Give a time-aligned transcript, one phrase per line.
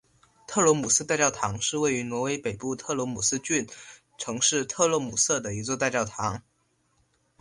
[0.47, 3.67] 特罗姆瑟大教堂是位于挪威北部特罗姆斯郡
[4.17, 6.41] 城市特罗姆瑟的一座大教堂。